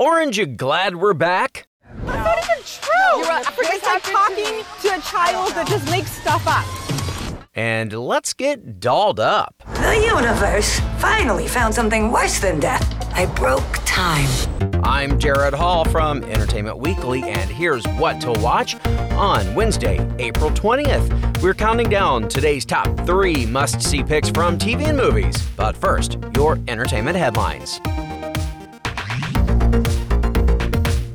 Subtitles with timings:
[0.00, 1.68] Orange, you glad we're back?
[2.06, 3.18] That's not even true.
[3.18, 3.44] You're right.
[3.58, 6.64] It's like talking to a child that just makes stuff up.
[7.54, 9.62] And let's get dolled up.
[9.66, 12.82] The universe finally found something worse than death.
[13.12, 14.26] I broke time.
[14.82, 21.42] I'm Jared Hall from Entertainment Weekly, and here's what to watch on Wednesday, April 20th.
[21.42, 25.46] We're counting down today's top three must see picks from TV and movies.
[25.58, 27.82] But first, your entertainment headlines.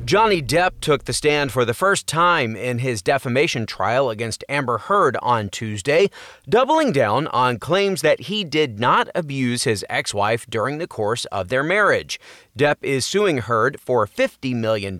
[0.06, 4.78] Johnny Depp took the stand for the first time in his defamation trial against Amber
[4.78, 6.10] Heard on Tuesday,
[6.48, 11.24] doubling down on claims that he did not abuse his ex wife during the course
[11.32, 12.20] of their marriage.
[12.56, 14.96] Depp is suing Heard for $50 million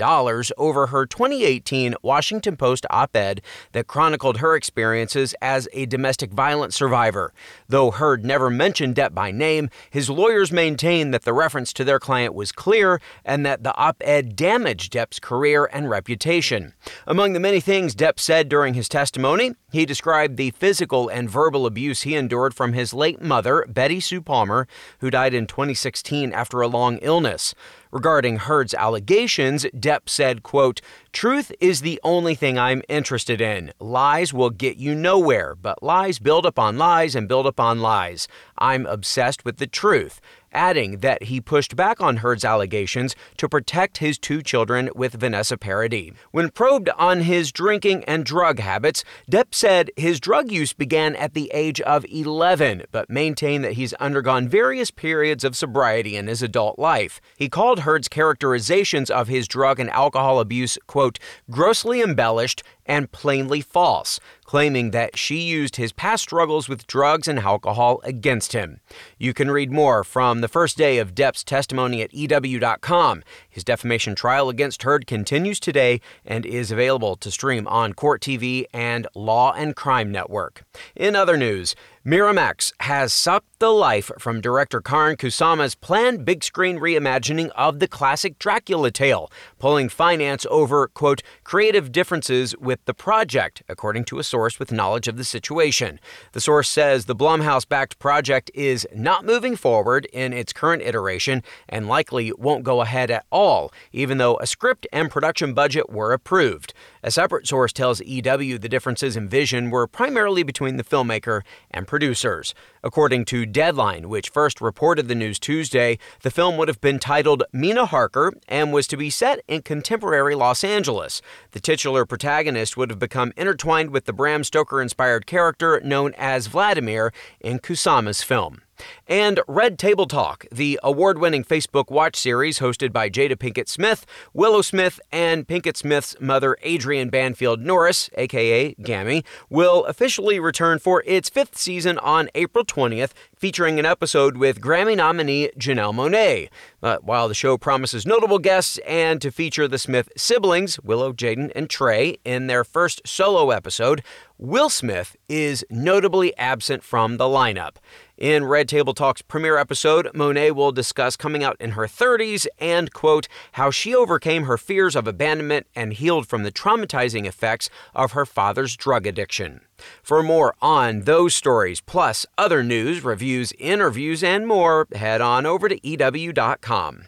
[0.58, 3.42] over her 2018 Washington Post op ed
[3.72, 7.32] that chronicled her experiences as a domestic violence survivor.
[7.68, 12.00] Though Heard never mentioned Depp by name, his lawyers maintain that the reference to their
[12.00, 16.72] client was clear and that the op ed damaged Depp's career and reputation.
[17.06, 21.66] Among the many things Depp said during his testimony, he described the physical and verbal
[21.66, 24.66] abuse he endured from his late mother, Betty Sue Palmer,
[25.00, 27.54] who died in 2016 after a long illness.
[27.92, 30.80] Regarding Heard's allegations, Depp said, quote,
[31.12, 33.72] Truth is the only thing I'm interested in.
[33.78, 38.28] Lies will get you nowhere, but lies build upon lies and build upon lies.
[38.58, 40.20] I'm obsessed with the truth
[40.52, 45.56] adding that he pushed back on Heard's allegations to protect his two children with Vanessa
[45.56, 46.12] Paradis.
[46.30, 51.34] When probed on his drinking and drug habits, Depp said his drug use began at
[51.34, 56.42] the age of 11, but maintained that he's undergone various periods of sobriety in his
[56.42, 57.20] adult life.
[57.36, 61.18] He called Heard's characterizations of his drug and alcohol abuse, quote,
[61.50, 67.38] grossly embellished and plainly false, claiming that she used his past struggles with drugs and
[67.38, 68.80] alcohol against him.
[69.18, 73.22] You can read more from the first day of Depp's testimony at EW.com.
[73.48, 78.64] His defamation trial against Heard continues today and is available to stream on Court TV
[78.72, 80.64] and Law and Crime Network.
[80.94, 81.74] In other news,
[82.06, 87.88] Miramax has sucked the life from director Karyn Kusama's planned big screen reimagining of the
[87.88, 89.28] classic Dracula tale,
[89.58, 95.08] pulling finance over, quote, creative differences with the project, according to a source with knowledge
[95.08, 95.98] of the situation.
[96.30, 101.42] The source says the Blumhouse backed project is not moving forward in its current iteration
[101.68, 106.12] and likely won't go ahead at all, even though a script and production budget were
[106.12, 106.72] approved.
[107.02, 111.86] A separate source tells EW the differences in vision were primarily between the filmmaker and
[111.96, 112.54] producers.
[112.86, 117.42] According to Deadline, which first reported the news Tuesday, the film would have been titled
[117.52, 121.20] Mina Harker and was to be set in contemporary Los Angeles.
[121.50, 126.46] The titular protagonist would have become intertwined with the Bram Stoker inspired character known as
[126.46, 128.60] Vladimir in Kusama's film.
[129.06, 134.04] And Red Table Talk, the award winning Facebook Watch series hosted by Jada Pinkett Smith,
[134.34, 141.02] Willow Smith, and Pinkett Smith's mother, Adrienne Banfield Norris, aka Gammy, will officially return for
[141.06, 146.50] its fifth season on April 20th, featuring an episode with Grammy nominee Janelle Monáe.
[146.80, 151.50] But while the show promises notable guests and to feature the Smith siblings, Willow, Jaden,
[151.56, 154.02] and Trey, in their first solo episode,
[154.36, 157.76] Will Smith is notably absent from the lineup.
[158.18, 162.90] In Red Table Talk's premiere episode, Monáe will discuss coming out in her 30s and,
[162.90, 168.12] quote, how she overcame her fears of abandonment and healed from the traumatizing effects of
[168.12, 169.60] her father's drug addiction.
[170.02, 175.68] For more on those stories, plus other news, reviews, interviews, and more, head on over
[175.68, 177.02] to EW.com.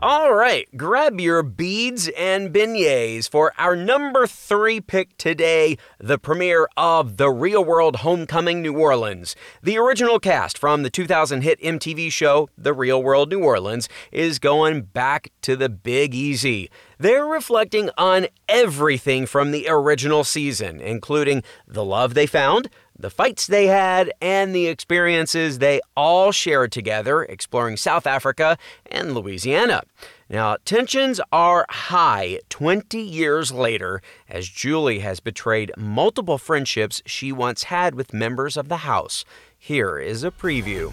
[0.00, 6.68] All right, grab your beads and beignets for our number three pick today the premiere
[6.76, 9.34] of The Real World Homecoming New Orleans.
[9.60, 14.38] The original cast from the 2000 hit MTV show The Real World New Orleans is
[14.38, 16.70] going back to the Big Easy.
[16.98, 23.46] They're reflecting on everything from the original season, including the love they found, the fights
[23.46, 28.58] they had, and the experiences they all shared together exploring South Africa
[28.90, 29.82] and Louisiana.
[30.28, 37.64] Now, tensions are high 20 years later as Julie has betrayed multiple friendships she once
[37.64, 39.24] had with members of the House.
[39.56, 40.92] Here is a preview.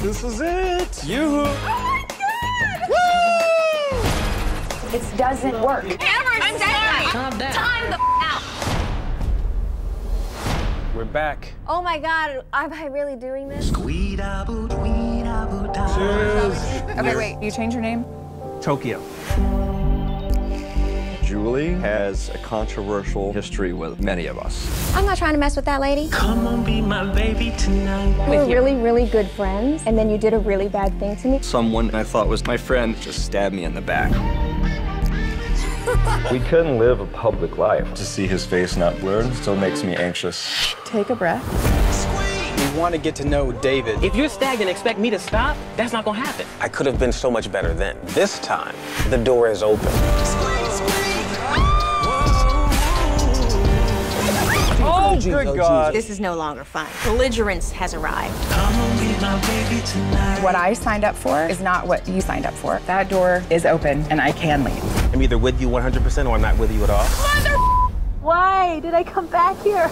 [0.00, 1.04] This is it!
[1.04, 1.20] You!
[1.20, 2.88] Oh my God!
[2.90, 3.18] Woo!
[4.98, 5.84] It doesn't work.
[5.84, 7.06] Amber, I'm sorry.
[7.06, 7.52] Calm down.
[7.52, 8.17] Time the out.
[10.98, 11.52] We're back.
[11.68, 13.70] Oh my god, am I really doing this?
[13.70, 13.86] Cheers.
[16.98, 18.04] Okay, wait, you change your name?
[18.60, 19.00] Tokyo.
[21.22, 24.92] Julie has a controversial history with many of us.
[24.96, 26.08] I'm not trying to mess with that lady.
[26.10, 28.28] Come on, be my baby tonight.
[28.28, 31.28] We were really, really good friends, and then you did a really bad thing to
[31.28, 31.38] me.
[31.42, 34.10] Someone I thought was my friend just stabbed me in the back.
[36.30, 37.92] We couldn't live a public life.
[37.94, 40.74] To see his face not blurred still makes me anxious.
[40.84, 41.42] Take a breath.
[42.58, 44.02] We want to get to know David.
[44.04, 46.46] If you're stagnant and expect me to stop, that's not gonna happen.
[46.60, 47.96] I could have been so much better then.
[48.06, 48.74] This time,
[49.08, 49.88] the door is open.
[54.80, 55.94] Oh, oh good oh, God.
[55.94, 56.86] This is no longer fun.
[57.04, 58.34] Belligerence has arrived.
[58.50, 60.42] Come on, be my baby tonight.
[60.42, 62.80] What I signed up for is not what you signed up for.
[62.86, 64.97] That door is open, and I can leave.
[65.12, 67.04] I'm either with you 100% or I'm not with you at all.
[68.20, 69.88] Why did I come back here?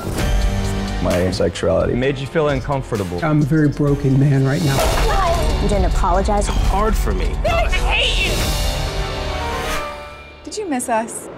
[1.02, 3.24] My sexuality made you feel uncomfortable.
[3.24, 5.62] I'm a very broken man right now.
[5.62, 6.48] You didn't apologize.
[6.48, 7.26] It's Hard for me.
[7.46, 8.36] I hate you.
[10.44, 11.28] Did you miss us?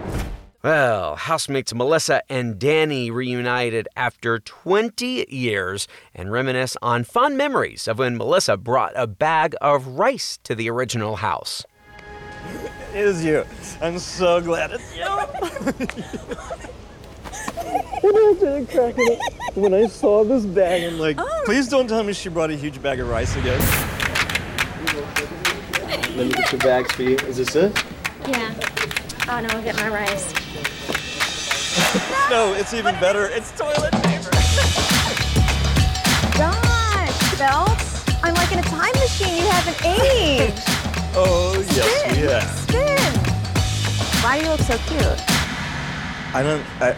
[0.63, 8.01] Well, housemates Melissa and Danny reunited after 20 years and reminisce on fond memories of
[8.01, 11.65] when Melissa brought a bag of rice to the original house.
[12.95, 13.45] It is you.
[13.81, 15.05] I'm so glad it's you.
[19.55, 21.43] when I saw this bag, I'm like, oh.
[21.45, 23.61] please don't tell me she brought a huge bag of rice again.
[26.17, 27.17] Let me get your bags for you.
[27.17, 27.85] Is this it?
[28.27, 28.55] Yeah.
[29.29, 30.33] Oh no, I'll get my rice.
[32.31, 33.27] No, it's even better.
[33.27, 34.31] It's toilet paper.
[36.37, 38.05] Gosh, Belts.
[38.23, 39.37] I'm like in a time machine.
[39.37, 40.78] You haven't aged.
[41.21, 42.49] Oh, yes, we have.
[42.61, 42.97] Spin.
[44.23, 45.03] Why do you look so cute?
[46.33, 46.95] I don't, I,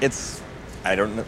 [0.00, 0.40] it's,
[0.82, 1.26] I don't know.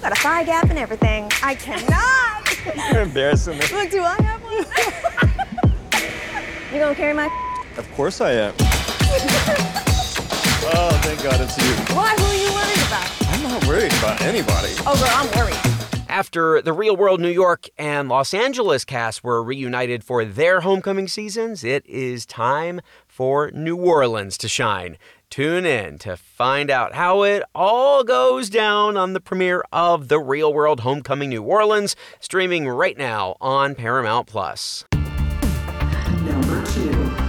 [0.00, 1.30] Got a thigh gap and everything.
[1.42, 2.56] I cannot.
[2.90, 3.66] You're embarrassing me.
[3.70, 4.54] Look, do I have one?
[6.72, 7.28] you gonna carry my?
[7.76, 8.54] Of course I am.
[10.72, 11.74] oh, thank God it's you.
[11.94, 12.14] Why?
[12.16, 13.10] Who are you worried about?
[13.28, 14.72] I'm not worried about anybody.
[14.86, 15.77] Oh, girl, I'm worried.
[16.18, 21.06] After the Real World New York and Los Angeles cast were reunited for their homecoming
[21.06, 24.98] seasons, it is time for New Orleans to shine.
[25.30, 30.18] Tune in to find out how it all goes down on the premiere of The
[30.18, 34.86] Real World Homecoming New Orleans, streaming right now on Paramount Plus.
[36.24, 37.28] Number two.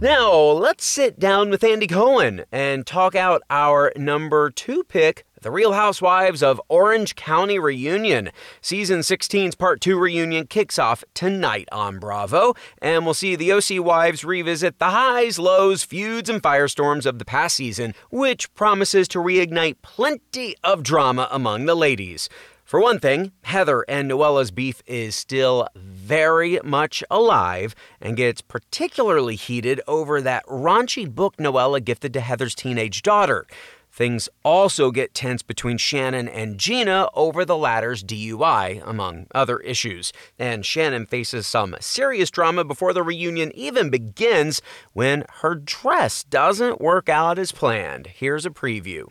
[0.00, 5.50] Now, let's sit down with Andy Cohen and talk out our number two pick, The
[5.50, 8.30] Real Housewives of Orange County Reunion.
[8.60, 12.52] Season 16's Part 2 reunion kicks off tonight on Bravo,
[12.82, 17.24] and we'll see the OC wives revisit the highs, lows, feuds, and firestorms of the
[17.24, 22.28] past season, which promises to reignite plenty of drama among the ladies.
[22.62, 29.36] For one thing, Heather and Noella's beef is still very much alive and gets particularly
[29.36, 33.46] heated over that raunchy book Noella gifted to Heather's teenage daughter.
[33.92, 40.12] Things also get tense between Shannon and Gina over the latter's DUI, among other issues.
[40.38, 46.80] And Shannon faces some serious drama before the reunion even begins when her dress doesn't
[46.80, 48.06] work out as planned.
[48.06, 49.06] Here's a preview.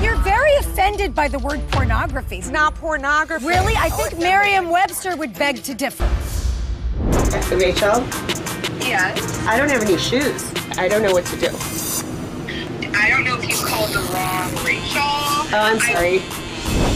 [0.00, 2.38] You're very offended by the word pornography.
[2.38, 3.46] It's not pornography.
[3.46, 3.74] Really?
[3.76, 6.08] I think Merriam Webster would beg to differ.
[7.54, 8.04] Rachel,
[8.80, 9.46] Yes.
[9.46, 10.52] I don't have any shoes.
[10.76, 11.91] I don't know what to do.
[13.82, 15.00] Called the wrong Rachel.
[15.00, 16.18] Oh, I'm sorry.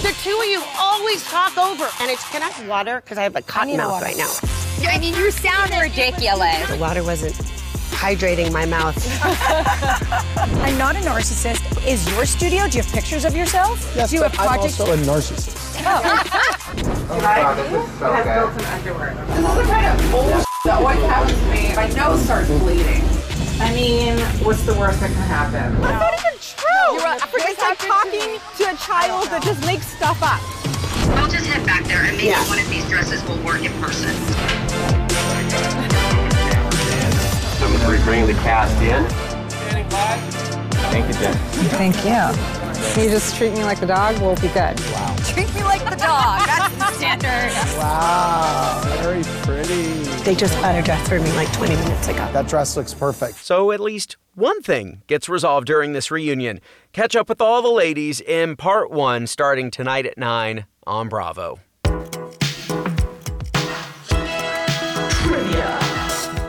[0.02, 1.88] The two of you always talk over.
[2.00, 3.00] And it's, can I have water?
[3.00, 4.04] Because I have a cotton mouth water.
[4.04, 4.32] right now.
[4.88, 6.68] I mean, you sound ridiculous.
[6.68, 7.34] The water wasn't
[7.90, 8.96] hydrating my mouth.
[10.62, 11.86] I'm not a narcissist.
[11.86, 12.68] Is your studio?
[12.68, 13.92] Do you have pictures of yourself?
[13.96, 14.78] Yes, Do you have but I'm projects?
[14.80, 15.56] also a narcissist.
[20.64, 21.74] That always happens to me.
[21.74, 23.02] My nose starts bleeding.
[23.58, 25.80] I mean, what's the worst that can happen?
[25.80, 26.35] That's not even true.
[26.96, 27.18] You're a-
[27.50, 30.40] it's like talking to a child that just makes stuff up.
[31.18, 32.42] I'll just head back there and maybe Yeah.
[32.48, 34.10] one of these dresses will work in person.
[37.86, 39.04] I'm bringing the cast in.
[40.90, 41.34] Thank you, Jen.
[41.76, 43.02] Thank you.
[43.02, 44.76] You just treat me like a dog, we'll be good.
[45.26, 46.46] Treat me like the dog.
[46.46, 47.52] That's the standard.
[47.78, 49.95] Wow, very pretty.
[50.26, 52.28] They just bought a dress for me like 20 minutes ago.
[52.32, 53.36] That dress looks perfect.
[53.38, 56.60] So at least one thing gets resolved during this reunion.
[56.92, 61.60] Catch up with all the ladies in part one starting tonight at 9 on Bravo.
[65.22, 65.78] Trivia.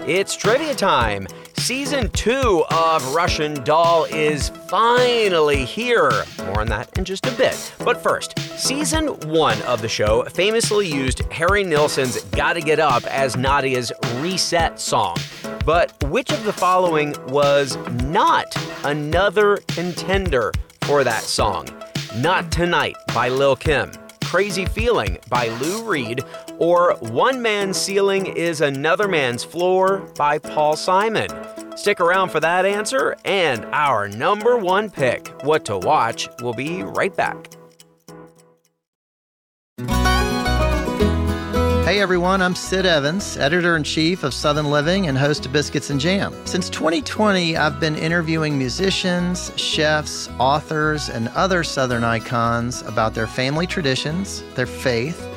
[0.07, 1.27] It's trivia time.
[1.67, 6.09] Season two of Russian Doll is finally here.
[6.45, 7.73] More on that in just a bit.
[7.79, 13.35] But first, season one of the show famously used Harry Nilsson's Gotta Get Up as
[13.35, 15.17] Nadia's reset song.
[15.65, 18.45] But which of the following was not
[18.85, 21.67] another contender for that song?
[22.15, 23.91] Not Tonight by Lil Kim,
[24.23, 26.23] Crazy Feeling by Lou Reed,
[26.59, 31.27] or One Man's Ceiling is Another Man's Floor by Paul Simon?
[31.77, 36.27] Stick around for that answer and our number one pick, What to Watch.
[36.41, 37.53] We'll be right back.
[41.87, 45.91] Hey everyone, I'm Sid Evans, editor in chief of Southern Living and host of Biscuits
[45.91, 46.33] and Jam.
[46.45, 53.67] Since 2020, I've been interviewing musicians, chefs, authors, and other Southern icons about their family
[53.67, 55.36] traditions, their faith,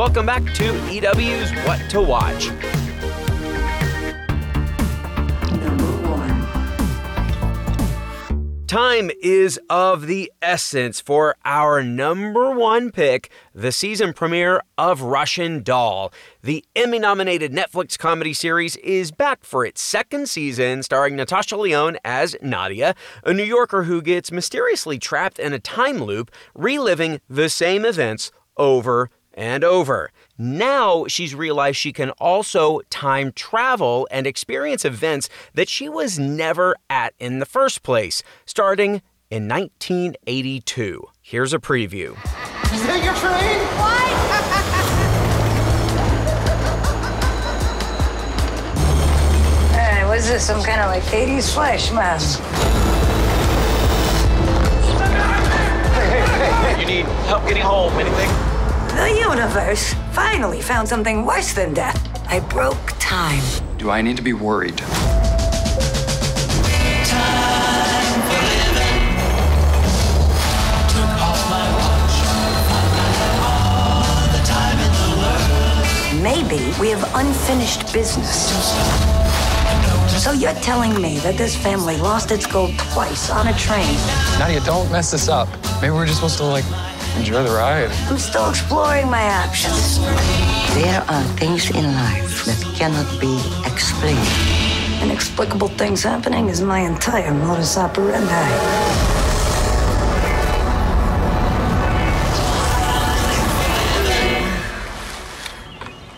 [0.00, 2.48] Welcome back to EW's What to Watch.
[8.66, 15.62] Time is of the essence for our number one pick, the season premiere of Russian
[15.62, 16.10] Doll.
[16.42, 21.98] The Emmy nominated Netflix comedy series is back for its second season, starring Natasha Lyonne
[22.06, 27.50] as Nadia, a New Yorker who gets mysteriously trapped in a time loop, reliving the
[27.50, 30.10] same events over and over.
[30.38, 36.76] Now she's realized she can also time travel and experience events that she was never
[36.88, 41.04] at in the first place, starting in 1982.
[41.22, 42.12] Here's a preview.
[42.72, 43.60] Is that your train?
[43.78, 43.96] What?
[49.72, 50.44] Hey, what's this?
[50.46, 52.40] Some kind of like 80s flash mask?
[55.94, 57.92] Hey, hey, hey, you need help getting home?
[57.94, 58.49] Anything?
[58.96, 61.96] The universe finally found something worse than death.
[62.28, 63.42] I broke time.
[63.78, 64.80] Do I need to be worried?
[76.20, 78.50] Maybe we have unfinished business.
[80.22, 83.94] So you're telling me that this family lost its gold twice on a train?
[84.38, 85.48] Nadia, don't mess this up.
[85.80, 86.64] Maybe we're just supposed to, like,
[87.16, 87.90] enjoy the ride.
[88.08, 89.98] I'm still exploring my options.
[90.74, 94.28] There are things in life that cannot be explained.
[95.02, 98.46] Inexplicable things happening is my entire modus operandi.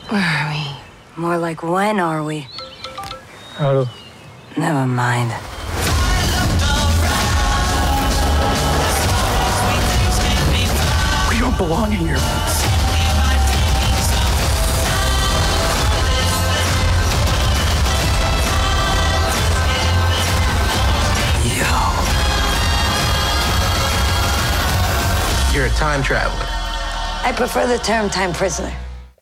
[0.09, 0.63] Where are we?
[1.17, 2.49] More like when are we?
[3.57, 3.87] How
[4.57, 5.33] Never mind.
[11.63, 12.17] We don't belong here.
[25.55, 26.35] You're a time traveler.
[27.25, 28.73] I prefer the term time prisoner.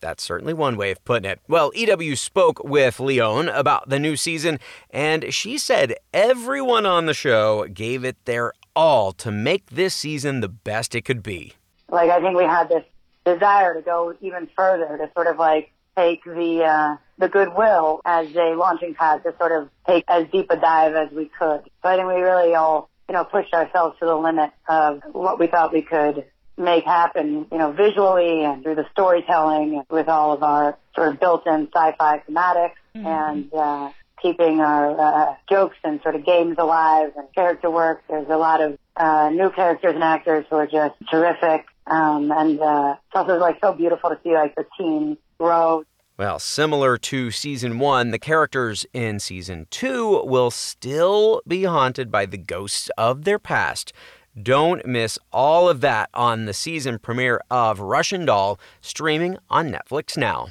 [0.00, 1.40] That's certainly one way of putting it.
[1.46, 7.12] Well, EW spoke with Lyonne about the new season, and she said everyone on the
[7.12, 11.54] show gave it their all to make this season the best it could be.
[11.90, 12.84] Like, I think we had this
[13.24, 18.34] desire to go even further, to sort of like take the uh, the goodwill as
[18.34, 21.62] a launching pad to sort of take as deep a dive as we could.
[21.82, 25.38] So I think we really all, you know, pushed ourselves to the limit of what
[25.38, 26.24] we thought we could
[26.56, 31.20] make happen, you know, visually and through the storytelling with all of our sort of
[31.20, 33.06] built-in sci-fi thematics mm-hmm.
[33.06, 38.02] and uh, keeping our uh, jokes and sort of games alive and character work.
[38.08, 41.64] There's a lot of uh, new characters and actors who are just terrific.
[41.86, 45.84] Um, and uh, it's also like so beautiful to see like the team grow.
[46.16, 52.26] Well, similar to season one, the characters in season two will still be haunted by
[52.26, 53.92] the ghosts of their past.
[54.40, 60.16] Don't miss all of that on the season premiere of Russian Doll, streaming on Netflix
[60.16, 60.48] now.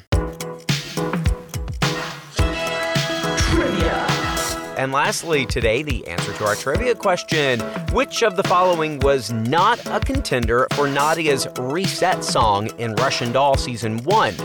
[4.79, 7.59] And lastly, today, the answer to our trivia question
[7.91, 13.57] Which of the following was not a contender for Nadia's reset song in Russian Doll
[13.57, 14.36] Season 1?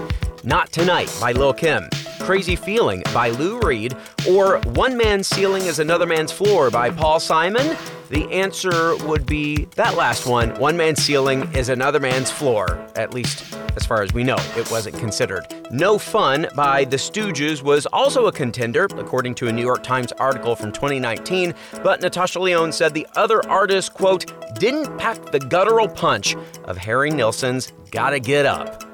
[0.42, 1.88] Not Tonight by Lil Kim,
[2.22, 3.96] Crazy Feeling by Lou Reed,
[4.28, 7.76] or One Man's Ceiling is Another Man's Floor by Paul Simon?
[8.10, 13.14] The answer would be that last one One Man's Ceiling is Another Man's Floor, at
[13.14, 15.46] least As far as we know, it wasn't considered.
[15.70, 20.12] No Fun by The Stooges was also a contender, according to a New York Times
[20.12, 25.88] article from 2019, but Natasha Lyonne said the other artist, quote, didn't pack the guttural
[25.88, 28.93] punch of Harry Nilsson's Gotta Get Up.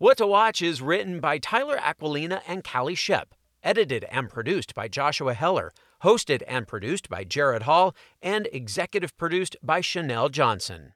[0.00, 4.86] What to Watch is written by Tyler Aquilina and Callie Shep, edited and produced by
[4.86, 5.72] Joshua Heller,
[6.04, 10.86] hosted and produced by Jared Hall, and executive produced by Chanel Johnson.